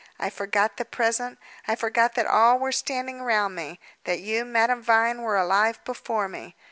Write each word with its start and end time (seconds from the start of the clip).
I 0.17 0.31
forgot 0.31 0.77
the 0.77 0.85
present; 0.85 1.37
I 1.67 1.75
forgot 1.75 2.15
that 2.15 2.25
all 2.25 2.57
were 2.57 2.71
standing 2.71 3.21
round 3.21 3.55
me; 3.55 3.79
that 4.05 4.19
you, 4.19 4.43
Madame 4.45 4.81
Vine, 4.81 5.21
were 5.21 5.37
alive 5.37 5.79
before 5.85 6.27
me. 6.27 6.55